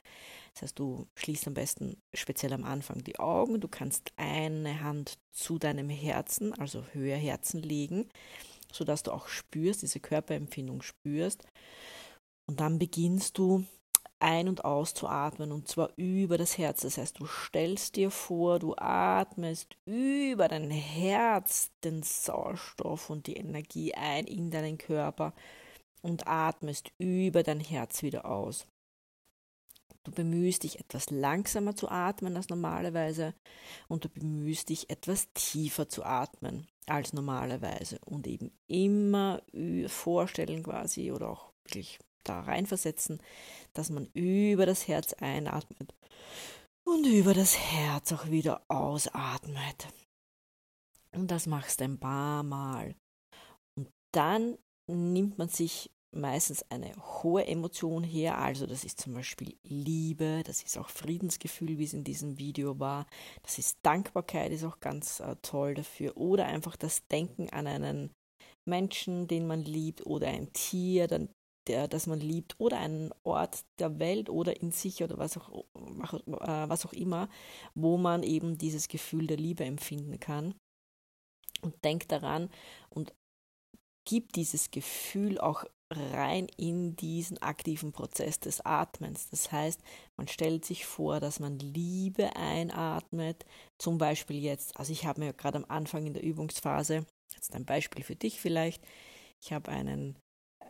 Das 0.54 0.62
heißt, 0.62 0.78
du 0.78 1.06
schließt 1.16 1.46
am 1.49 1.54
besten 1.54 2.00
speziell 2.14 2.52
am 2.52 2.64
Anfang 2.64 3.02
die 3.04 3.18
Augen, 3.18 3.61
du 3.61 3.68
kannst 3.68 4.12
eine 4.16 4.80
Hand 4.82 5.18
zu 5.32 5.58
deinem 5.58 5.90
Herzen, 5.90 6.52
also 6.54 6.85
höher 6.92 7.16
Herzen 7.16 7.62
legen, 7.62 8.08
sodass 8.73 9.02
du 9.02 9.12
auch 9.12 9.28
spürst, 9.28 9.82
diese 9.82 10.00
Körperempfindung 10.00 10.82
spürst. 10.82 11.44
Und 12.46 12.61
dann 12.61 12.78
beginnst 12.78 13.38
du 13.38 13.64
ein- 14.18 14.49
und 14.49 14.64
auszuatmen 14.64 15.52
und 15.52 15.68
zwar 15.68 15.90
über 15.96 16.38
das 16.38 16.58
Herz. 16.58 16.82
Das 16.82 16.99
heißt, 16.99 17.18
du 17.20 17.26
stellst 17.26 17.96
dir 17.96 18.11
vor, 18.11 18.58
du 18.58 18.75
atmest 18.76 19.76
über 19.85 20.49
dein 20.49 20.70
Herz 20.70 21.70
den 21.85 22.02
Sauerstoff 22.02 23.11
und 23.11 23.26
die 23.26 23.37
Energie 23.37 23.94
ein 23.94 24.26
in 24.26 24.50
deinen 24.50 24.78
Körper 24.78 25.35
und 26.02 26.26
atmest 26.26 26.92
über 26.99 27.42
dein 27.42 27.61
Herz 27.61 28.02
wieder 28.02 28.26
aus. 28.26 28.66
Du 30.04 30.12
bemühst 30.12 30.62
dich 30.62 30.78
etwas 30.78 31.11
langsamer 31.11 31.75
zu 31.75 31.88
atmen 31.88 32.37
als 32.37 32.49
normalerweise 32.49 33.35
und 33.88 34.04
du 34.04 34.08
bemühst 34.08 34.68
dich 34.68 34.88
etwas 34.88 35.32
tiefer 35.35 35.88
zu 35.88 36.04
atmen 36.04 36.68
als 36.87 37.12
normalerweise 37.12 37.99
und 38.04 38.28
eben 38.28 38.52
immer 38.68 39.42
vorstellen 39.88 40.62
quasi 40.62 41.11
oder 41.11 41.28
auch 41.28 41.52
wirklich 41.64 41.99
da 42.28 42.40
reinversetzen, 42.40 43.21
dass 43.75 43.90
man 43.90 44.06
über 44.14 44.66
das 44.66 44.88
Herz 44.88 45.12
einatmet 45.14 45.95
und 46.87 47.06
über 47.06 47.35
das 47.35 47.59
Herz 47.59 48.12
auch 48.12 48.28
wieder 48.30 48.62
ausatmet. 48.68 49.88
Und 51.12 51.30
das 51.30 51.47
machst 51.47 51.80
ein 51.83 51.99
paar 51.99 52.42
Mal. 52.42 52.95
Und 53.78 53.88
dann 54.14 54.59
nimmt 54.87 55.38
man 55.38 55.49
sich 55.49 55.90
meistens 56.16 56.64
eine 56.71 56.95
hohe 56.97 57.47
Emotion 57.47 58.02
her, 58.02 58.38
also 58.38 58.66
das 58.66 58.85
ist 58.85 59.00
zum 59.00 59.14
Beispiel 59.14 59.56
Liebe, 59.62 60.42
das 60.45 60.62
ist 60.62 60.78
auch 60.78 60.88
Friedensgefühl, 60.88 61.78
wie 61.78 61.85
es 61.85 61.92
in 61.92 62.04
diesem 62.04 62.38
Video 62.38 62.78
war, 62.78 63.06
das 63.42 63.59
ist 63.59 63.78
Dankbarkeit, 63.83 64.52
ist 64.52 64.64
auch 64.64 64.80
ganz 64.80 65.21
äh, 65.21 65.37
toll 65.42 65.75
dafür, 65.75 66.16
oder 66.16 66.47
einfach 66.47 66.76
das 66.76 67.06
Denken 67.09 67.50
an 67.50 67.66
einen 67.66 68.11
Menschen, 68.68 69.28
den 69.28 69.47
man 69.47 69.62
liebt, 69.62 70.06
oder 70.06 70.28
ein 70.28 70.52
Tier, 70.52 71.06
dann 71.06 71.28
der, 71.68 71.88
das 71.88 72.06
man 72.06 72.20
liebt 72.20 72.54
oder 72.58 72.78
einen 72.78 73.12
Ort 73.23 73.64
der 73.78 73.99
Welt 73.99 74.28
oder 74.30 74.61
in 74.61 74.73
sich 74.73 75.02
oder 75.02 75.18
was 75.18 75.37
auch, 75.37 75.50
äh, 75.50 76.68
was 76.68 76.87
auch 76.87 76.92
immer, 76.92 77.28
wo 77.75 77.96
man 77.96 78.23
eben 78.23 78.58
dieses 78.58 78.88
Gefühl 78.88 79.26
der 79.26 79.37
Liebe 79.37 79.64
empfinden 79.64 80.18
kann. 80.20 80.54
Und 81.62 81.75
denkt 81.85 82.12
daran 82.12 82.50
und 82.90 83.14
gibt 84.04 84.37
dieses 84.37 84.70
Gefühl 84.70 85.38
auch 85.38 85.64
rein 85.90 86.49
in 86.56 86.96
diesen 86.96 87.38
aktiven 87.38 87.92
Prozess 87.92 88.40
des 88.40 88.61
Atmens. 88.64 89.28
Das 89.30 89.52
heißt, 89.52 89.80
man 90.16 90.28
stellt 90.28 90.64
sich 90.64 90.85
vor, 90.85 91.20
dass 91.20 91.38
man 91.38 91.58
Liebe 91.58 92.35
einatmet. 92.35 93.44
Zum 93.78 93.99
Beispiel 93.99 94.42
jetzt, 94.42 94.76
also 94.78 94.92
ich 94.92 95.06
habe 95.06 95.20
mir 95.20 95.32
gerade 95.32 95.58
am 95.58 95.64
Anfang 95.68 96.06
in 96.06 96.14
der 96.14 96.25
Übungsphase, 96.25 97.06
jetzt 97.35 97.54
ein 97.54 97.64
Beispiel 97.64 98.04
für 98.04 98.16
dich 98.16 98.40
vielleicht, 98.40 98.85
ich 99.40 99.52
habe 99.52 99.70
einen 99.70 100.18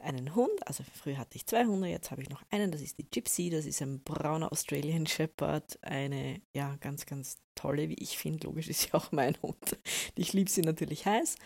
einen 0.02 0.34
Hund, 0.34 0.66
also 0.66 0.84
früher 0.94 1.18
hatte 1.18 1.36
ich 1.36 1.46
zwei 1.46 1.64
Hunde, 1.66 1.88
jetzt 1.88 2.10
habe 2.10 2.22
ich 2.22 2.30
noch 2.30 2.42
einen, 2.50 2.70
das 2.70 2.80
ist 2.80 2.98
die 2.98 3.10
Gypsy, 3.10 3.50
das 3.50 3.66
ist 3.66 3.82
ein 3.82 4.00
brauner 4.00 4.52
Australian 4.52 5.06
Shepherd, 5.06 5.78
eine 5.82 6.40
ja 6.54 6.76
ganz, 6.76 7.06
ganz 7.06 7.36
tolle, 7.54 7.88
wie 7.88 7.94
ich 7.94 8.18
finde, 8.18 8.46
logisch 8.46 8.68
ist 8.68 8.88
ja 8.88 8.94
auch 8.94 9.12
mein 9.12 9.36
Hund. 9.42 9.78
Ich 10.14 10.32
liebe 10.32 10.50
sie 10.50 10.62
natürlich 10.62 11.06
heiß. 11.06 11.36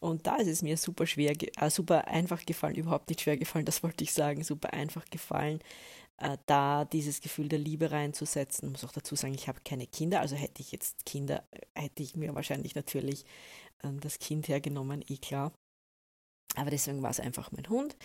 Und 0.00 0.26
da 0.26 0.36
ist 0.36 0.48
es 0.48 0.62
mir 0.62 0.78
super 0.78 1.06
schwer, 1.06 1.34
äh, 1.58 1.70
super 1.70 2.08
einfach 2.08 2.44
gefallen, 2.46 2.76
überhaupt 2.76 3.10
nicht 3.10 3.20
schwer 3.20 3.36
gefallen, 3.36 3.66
das 3.66 3.82
wollte 3.82 4.02
ich 4.02 4.12
sagen, 4.12 4.42
super 4.42 4.72
einfach 4.72 5.04
gefallen, 5.10 5.60
äh, 6.16 6.38
da 6.46 6.84
dieses 6.86 7.20
Gefühl 7.20 7.48
der 7.48 7.58
Liebe 7.58 7.90
reinzusetzen. 7.90 8.68
Ich 8.68 8.72
muss 8.72 8.84
auch 8.84 8.92
dazu 8.92 9.14
sagen, 9.16 9.34
ich 9.34 9.48
habe 9.48 9.60
keine 9.64 9.86
Kinder, 9.86 10.20
also 10.20 10.36
hätte 10.36 10.62
ich 10.62 10.72
jetzt 10.72 11.04
Kinder, 11.04 11.44
äh, 11.50 11.82
hätte 11.82 12.02
ich 12.02 12.16
mir 12.16 12.34
wahrscheinlich 12.34 12.74
natürlich 12.74 13.24
äh, 13.82 13.88
das 14.00 14.18
Kind 14.18 14.48
hergenommen, 14.48 15.04
eh 15.08 15.18
klar. 15.18 15.52
Aber 16.56 16.70
deswegen 16.70 17.02
war 17.02 17.10
es 17.10 17.20
einfach 17.20 17.52
mein 17.52 17.68
Hund, 17.68 17.96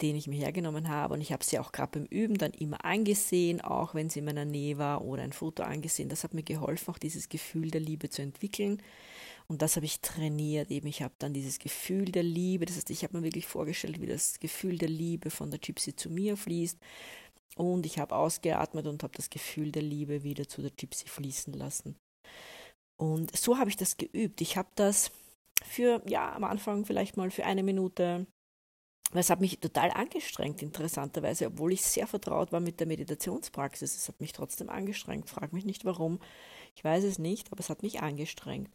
den 0.00 0.16
ich 0.16 0.26
mir 0.26 0.38
hergenommen 0.38 0.88
habe. 0.88 1.14
Und 1.14 1.20
ich 1.20 1.32
habe 1.32 1.44
sie 1.44 1.58
auch 1.58 1.72
gerade 1.72 1.98
beim 1.98 2.06
Üben 2.06 2.38
dann 2.38 2.52
immer 2.52 2.84
angesehen, 2.84 3.60
auch 3.60 3.94
wenn 3.94 4.08
sie 4.08 4.20
in 4.20 4.24
meiner 4.24 4.44
Nähe 4.44 4.78
war 4.78 5.04
oder 5.04 5.22
ein 5.22 5.32
Foto 5.32 5.62
angesehen. 5.62 6.08
Das 6.08 6.24
hat 6.24 6.34
mir 6.34 6.42
geholfen, 6.42 6.92
auch 6.92 6.98
dieses 6.98 7.28
Gefühl 7.28 7.70
der 7.70 7.80
Liebe 7.80 8.08
zu 8.08 8.22
entwickeln. 8.22 8.82
Und 9.48 9.60
das 9.62 9.76
habe 9.76 9.86
ich 9.86 10.00
trainiert. 10.00 10.70
Eben, 10.70 10.86
ich 10.86 11.02
habe 11.02 11.14
dann 11.18 11.34
dieses 11.34 11.58
Gefühl 11.58 12.06
der 12.06 12.22
Liebe, 12.22 12.64
das 12.64 12.76
heißt, 12.76 12.90
ich 12.90 13.04
habe 13.04 13.18
mir 13.18 13.24
wirklich 13.24 13.46
vorgestellt, 13.46 14.00
wie 14.00 14.06
das 14.06 14.40
Gefühl 14.40 14.78
der 14.78 14.88
Liebe 14.88 15.30
von 15.30 15.50
der 15.50 15.60
Gypsy 15.60 15.94
zu 15.94 16.10
mir 16.10 16.36
fließt. 16.36 16.78
Und 17.56 17.84
ich 17.84 17.98
habe 17.98 18.16
ausgeatmet 18.16 18.86
und 18.86 19.02
habe 19.02 19.12
das 19.14 19.28
Gefühl 19.28 19.72
der 19.72 19.82
Liebe 19.82 20.22
wieder 20.22 20.48
zu 20.48 20.62
der 20.62 20.70
Gypsy 20.70 21.06
fließen 21.06 21.52
lassen. 21.52 21.96
Und 22.96 23.36
so 23.36 23.58
habe 23.58 23.68
ich 23.68 23.76
das 23.76 23.96
geübt. 23.96 24.40
Ich 24.40 24.56
habe 24.56 24.68
das 24.74 25.10
für, 25.64 26.02
ja, 26.08 26.32
am 26.34 26.44
Anfang 26.44 26.84
vielleicht 26.84 27.16
mal 27.16 27.30
für 27.30 27.44
eine 27.44 27.62
Minute. 27.62 28.26
Es 29.14 29.28
hat 29.28 29.40
mich 29.40 29.60
total 29.60 29.90
angestrengt, 29.90 30.62
interessanterweise, 30.62 31.46
obwohl 31.48 31.72
ich 31.72 31.82
sehr 31.82 32.06
vertraut 32.06 32.50
war 32.50 32.60
mit 32.60 32.80
der 32.80 32.86
Meditationspraxis. 32.86 33.96
Es 33.96 34.08
hat 34.08 34.20
mich 34.20 34.32
trotzdem 34.32 34.70
angestrengt. 34.70 35.28
Frag 35.28 35.52
mich 35.52 35.66
nicht 35.66 35.84
warum. 35.84 36.18
Ich 36.74 36.82
weiß 36.82 37.04
es 37.04 37.18
nicht, 37.18 37.52
aber 37.52 37.60
es 37.60 37.68
hat 37.68 37.82
mich 37.82 38.00
angestrengt. 38.00 38.70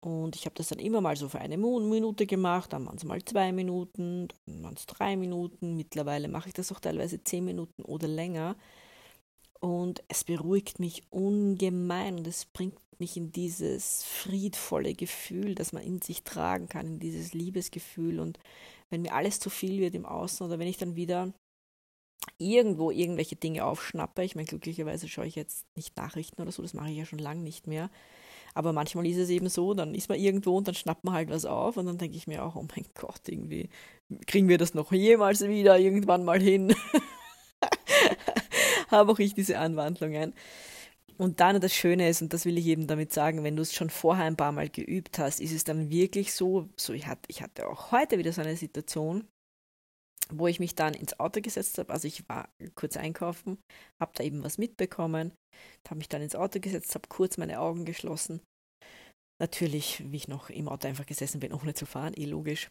Und 0.00 0.34
ich 0.34 0.46
habe 0.46 0.54
das 0.54 0.68
dann 0.68 0.78
immer 0.78 1.02
mal 1.02 1.14
so 1.14 1.28
für 1.28 1.40
eine 1.40 1.58
Minute 1.58 2.26
gemacht, 2.26 2.72
dann 2.72 2.86
waren 2.86 2.96
es 2.96 3.04
mal 3.04 3.22
zwei 3.22 3.52
Minuten, 3.52 4.28
dann 4.46 4.62
waren 4.62 4.74
es 4.74 4.86
drei 4.86 5.14
Minuten. 5.16 5.76
Mittlerweile 5.76 6.28
mache 6.28 6.48
ich 6.48 6.54
das 6.54 6.72
auch 6.72 6.80
teilweise 6.80 7.22
zehn 7.22 7.44
Minuten 7.44 7.82
oder 7.82 8.08
länger. 8.08 8.56
Und 9.60 10.02
es 10.08 10.24
beruhigt 10.24 10.78
mich 10.80 11.02
ungemein 11.10 12.16
und 12.16 12.26
es 12.26 12.46
bringt 12.46 12.78
mich 13.00 13.16
in 13.16 13.32
dieses 13.32 14.04
friedvolle 14.04 14.94
Gefühl, 14.94 15.54
das 15.54 15.72
man 15.72 15.82
in 15.82 16.00
sich 16.00 16.22
tragen 16.22 16.68
kann, 16.68 16.86
in 16.86 17.00
dieses 17.00 17.34
Liebesgefühl. 17.34 18.20
Und 18.20 18.38
wenn 18.90 19.02
mir 19.02 19.14
alles 19.14 19.40
zu 19.40 19.50
viel 19.50 19.80
wird 19.80 19.94
im 19.94 20.06
Außen 20.06 20.46
oder 20.46 20.58
wenn 20.58 20.68
ich 20.68 20.76
dann 20.76 20.96
wieder 20.96 21.32
irgendwo 22.38 22.90
irgendwelche 22.90 23.36
Dinge 23.36 23.64
aufschnappe, 23.64 24.22
ich 24.22 24.34
meine, 24.34 24.46
glücklicherweise 24.46 25.08
schaue 25.08 25.26
ich 25.26 25.34
jetzt 25.34 25.66
nicht 25.76 25.96
Nachrichten 25.96 26.42
oder 26.42 26.52
so, 26.52 26.62
das 26.62 26.74
mache 26.74 26.90
ich 26.90 26.98
ja 26.98 27.06
schon 27.06 27.18
lange 27.18 27.42
nicht 27.42 27.66
mehr. 27.66 27.90
Aber 28.54 28.72
manchmal 28.72 29.06
ist 29.06 29.16
es 29.16 29.30
eben 29.30 29.48
so, 29.48 29.74
dann 29.74 29.94
ist 29.94 30.08
man 30.08 30.18
irgendwo 30.18 30.56
und 30.56 30.66
dann 30.66 30.74
schnappt 30.74 31.04
man 31.04 31.14
halt 31.14 31.30
was 31.30 31.44
auf 31.44 31.76
und 31.76 31.86
dann 31.86 31.98
denke 31.98 32.16
ich 32.16 32.26
mir 32.26 32.44
auch, 32.44 32.56
oh 32.56 32.66
mein 32.74 32.84
Gott, 32.94 33.28
irgendwie 33.28 33.68
kriegen 34.26 34.48
wir 34.48 34.58
das 34.58 34.74
noch 34.74 34.92
jemals 34.92 35.46
wieder 35.46 35.78
irgendwann 35.78 36.24
mal 36.24 36.40
hin. 36.40 36.74
Habe 38.88 39.12
auch 39.12 39.18
ich 39.20 39.34
diese 39.34 39.58
Anwandlungen. 39.58 40.34
Und 41.20 41.40
dann 41.40 41.60
das 41.60 41.74
Schöne 41.74 42.08
ist, 42.08 42.22
und 42.22 42.32
das 42.32 42.46
will 42.46 42.56
ich 42.56 42.64
eben 42.64 42.86
damit 42.86 43.12
sagen, 43.12 43.44
wenn 43.44 43.54
du 43.54 43.60
es 43.60 43.74
schon 43.74 43.90
vorher 43.90 44.24
ein 44.24 44.38
paar 44.38 44.52
Mal 44.52 44.70
geübt 44.70 45.18
hast, 45.18 45.40
ist 45.40 45.52
es 45.52 45.64
dann 45.64 45.90
wirklich 45.90 46.32
so, 46.32 46.70
so 46.78 46.94
ich 46.94 47.06
hatte, 47.06 47.22
ich 47.28 47.42
hatte 47.42 47.68
auch 47.68 47.92
heute 47.92 48.16
wieder 48.16 48.32
so 48.32 48.40
eine 48.40 48.56
Situation, 48.56 49.28
wo 50.32 50.46
ich 50.46 50.60
mich 50.60 50.76
dann 50.76 50.94
ins 50.94 51.20
Auto 51.20 51.42
gesetzt 51.42 51.76
habe. 51.76 51.92
Also 51.92 52.08
ich 52.08 52.26
war 52.30 52.48
kurz 52.74 52.96
einkaufen, 52.96 53.58
habe 54.00 54.12
da 54.14 54.24
eben 54.24 54.42
was 54.42 54.56
mitbekommen, 54.56 55.32
habe 55.86 55.98
mich 55.98 56.08
dann 56.08 56.22
ins 56.22 56.36
Auto 56.36 56.58
gesetzt, 56.58 56.94
habe 56.94 57.08
kurz 57.10 57.36
meine 57.36 57.60
Augen 57.60 57.84
geschlossen. 57.84 58.40
Natürlich, 59.42 60.02
wie 60.10 60.16
ich 60.16 60.28
noch 60.28 60.48
im 60.48 60.68
Auto 60.68 60.88
einfach 60.88 61.04
gesessen 61.04 61.40
bin, 61.40 61.52
ohne 61.52 61.74
zu 61.74 61.84
fahren, 61.84 62.14
eh 62.14 62.24
logisch. 62.24 62.70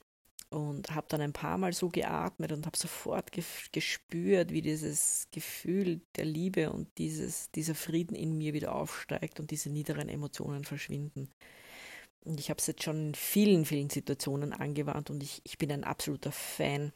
Und 0.51 0.95
habe 0.95 1.05
dann 1.09 1.21
ein 1.21 1.33
paar 1.33 1.59
Mal 1.59 1.73
so 1.73 1.89
geatmet 1.89 2.51
und 2.51 2.65
habe 2.65 2.75
sofort 2.75 3.31
gespürt, 3.71 4.51
wie 4.51 4.63
dieses 4.63 5.27
Gefühl 5.31 6.01
der 6.15 6.25
Liebe 6.25 6.71
und 6.71 6.87
dieses, 6.97 7.51
dieser 7.51 7.75
Frieden 7.75 8.15
in 8.15 8.35
mir 8.35 8.53
wieder 8.53 8.73
aufsteigt 8.73 9.39
und 9.39 9.51
diese 9.51 9.69
niederen 9.69 10.09
Emotionen 10.09 10.63
verschwinden. 10.63 11.29
Und 12.25 12.39
ich 12.39 12.49
habe 12.49 12.59
es 12.59 12.67
jetzt 12.67 12.83
schon 12.83 13.09
in 13.09 13.15
vielen, 13.15 13.65
vielen 13.65 13.89
Situationen 13.89 14.53
angewandt 14.53 15.09
und 15.09 15.21
ich, 15.23 15.41
ich 15.43 15.57
bin 15.57 15.71
ein 15.71 15.83
absoluter 15.83 16.31
Fan 16.31 16.91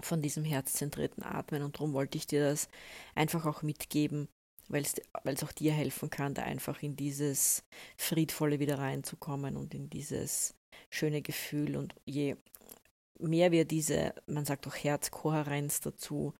von 0.00 0.22
diesem 0.22 0.44
herzzentrierten 0.44 1.22
Atmen 1.22 1.62
und 1.62 1.76
darum 1.76 1.92
wollte 1.92 2.18
ich 2.18 2.26
dir 2.26 2.44
das 2.44 2.68
einfach 3.14 3.46
auch 3.46 3.62
mitgeben, 3.62 4.28
weil 4.68 4.84
es 4.84 5.42
auch 5.42 5.52
dir 5.52 5.72
helfen 5.72 6.10
kann, 6.10 6.34
da 6.34 6.42
einfach 6.42 6.82
in 6.82 6.96
dieses 6.96 7.64
Friedvolle 7.96 8.60
wieder 8.60 8.78
reinzukommen 8.78 9.56
und 9.56 9.74
in 9.74 9.90
dieses 9.90 10.54
schöne 10.90 11.22
Gefühl. 11.22 11.76
Und 11.76 11.94
je 12.04 12.36
mehr 13.18 13.52
wir 13.52 13.64
diese, 13.64 14.14
man 14.26 14.44
sagt 14.44 14.66
auch 14.66 14.74
Herzkohärenz 14.74 15.80
dazu, 15.80 16.34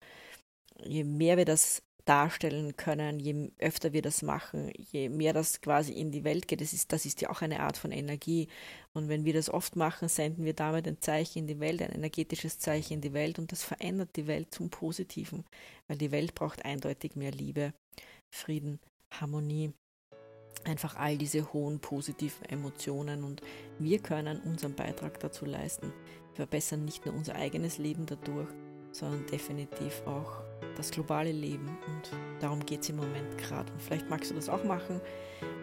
je 0.84 1.04
mehr 1.04 1.36
wir 1.36 1.44
das 1.44 1.82
darstellen 2.08 2.74
können, 2.76 3.20
je 3.20 3.50
öfter 3.58 3.92
wir 3.92 4.00
das 4.00 4.22
machen, 4.22 4.72
je 4.76 5.10
mehr 5.10 5.34
das 5.34 5.60
quasi 5.60 5.92
in 5.92 6.10
die 6.10 6.24
Welt 6.24 6.48
geht, 6.48 6.62
das 6.62 6.72
ist, 6.72 6.90
das 6.92 7.04
ist 7.04 7.20
ja 7.20 7.28
auch 7.28 7.42
eine 7.42 7.60
Art 7.60 7.76
von 7.76 7.92
Energie. 7.92 8.48
Und 8.94 9.08
wenn 9.08 9.26
wir 9.26 9.34
das 9.34 9.50
oft 9.50 9.76
machen, 9.76 10.08
senden 10.08 10.44
wir 10.46 10.54
damit 10.54 10.88
ein 10.88 11.02
Zeichen 11.02 11.40
in 11.40 11.46
die 11.46 11.60
Welt, 11.60 11.82
ein 11.82 11.92
energetisches 11.92 12.58
Zeichen 12.58 12.94
in 12.94 13.00
die 13.02 13.12
Welt 13.12 13.38
und 13.38 13.52
das 13.52 13.62
verändert 13.62 14.16
die 14.16 14.26
Welt 14.26 14.54
zum 14.54 14.70
Positiven, 14.70 15.44
weil 15.86 15.98
die 15.98 16.10
Welt 16.10 16.34
braucht 16.34 16.64
eindeutig 16.64 17.14
mehr 17.14 17.32
Liebe, 17.32 17.74
Frieden, 18.30 18.80
Harmonie, 19.10 19.74
einfach 20.64 20.96
all 20.96 21.16
diese 21.18 21.52
hohen 21.52 21.80
positiven 21.80 22.44
Emotionen 22.48 23.24
und 23.24 23.42
wir 23.78 23.98
können 23.98 24.40
unseren 24.40 24.74
Beitrag 24.74 25.20
dazu 25.20 25.44
leisten. 25.44 25.92
Wir 26.34 26.46
verbessern 26.46 26.84
nicht 26.84 27.04
nur 27.06 27.14
unser 27.14 27.34
eigenes 27.34 27.78
Leben 27.78 28.06
dadurch, 28.06 28.48
sondern 28.92 29.26
definitiv 29.26 30.02
auch 30.06 30.42
das 30.76 30.90
globale 30.90 31.32
Leben. 31.32 31.66
Und 31.86 32.10
darum 32.40 32.64
geht 32.64 32.82
es 32.82 32.88
im 32.88 32.96
Moment 32.96 33.36
gerade. 33.38 33.72
Und 33.72 33.82
vielleicht 33.82 34.08
magst 34.08 34.30
du 34.30 34.34
das 34.34 34.48
auch 34.48 34.64
machen. 34.64 35.00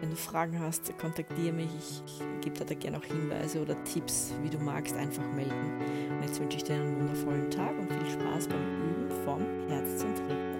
Wenn 0.00 0.10
du 0.10 0.16
Fragen 0.16 0.60
hast, 0.60 0.96
kontaktiere 0.98 1.52
mich. 1.52 1.70
Ich, 1.78 2.02
ich 2.06 2.40
gebe 2.42 2.58
dir 2.58 2.64
da 2.64 2.74
gerne 2.74 2.98
auch 2.98 3.04
Hinweise 3.04 3.60
oder 3.60 3.82
Tipps, 3.84 4.34
wie 4.42 4.50
du 4.50 4.58
magst, 4.58 4.94
einfach 4.96 5.26
melden. 5.34 5.80
Und 6.10 6.22
jetzt 6.22 6.40
wünsche 6.40 6.58
ich 6.58 6.64
dir 6.64 6.74
einen 6.74 7.00
wundervollen 7.00 7.50
Tag 7.50 7.76
und 7.78 7.92
viel 7.92 8.10
Spaß 8.10 8.48
beim 8.48 8.82
Üben 8.82 9.24
vom 9.24 9.40
herzzentrierten 9.68 10.36
Atmen. 10.36 10.55